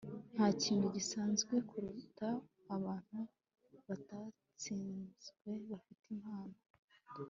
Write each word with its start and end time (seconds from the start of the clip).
ntakintu 0.33 0.85
gisanzwe 0.95 1.53
kuruta 1.69 2.29
abantu 2.75 3.19
batatsinzwe 3.87 5.49
bafite 5.71 6.03
impano 6.15 6.57